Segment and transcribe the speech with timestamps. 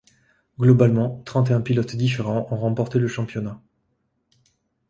[0.57, 3.61] Globalement, trente et un pilotes différents ont remporté le championnat.